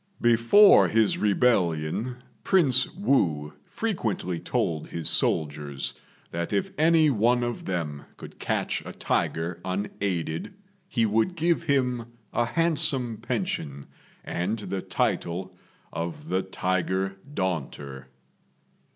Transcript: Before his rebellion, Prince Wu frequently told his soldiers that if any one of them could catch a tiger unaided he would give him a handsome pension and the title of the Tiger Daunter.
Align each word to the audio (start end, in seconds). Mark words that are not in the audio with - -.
Before 0.21 0.87
his 0.87 1.19
rebellion, 1.19 2.15
Prince 2.43 2.87
Wu 2.91 3.53
frequently 3.67 4.39
told 4.39 4.87
his 4.87 5.07
soldiers 5.07 5.93
that 6.31 6.51
if 6.51 6.71
any 6.75 7.11
one 7.11 7.43
of 7.43 7.65
them 7.65 8.05
could 8.17 8.39
catch 8.39 8.83
a 8.83 8.93
tiger 8.93 9.61
unaided 9.63 10.55
he 10.87 11.05
would 11.05 11.35
give 11.35 11.61
him 11.61 12.13
a 12.33 12.45
handsome 12.45 13.17
pension 13.17 13.85
and 14.23 14.57
the 14.57 14.81
title 14.81 15.53
of 15.93 16.29
the 16.29 16.41
Tiger 16.41 17.15
Daunter. 17.31 18.07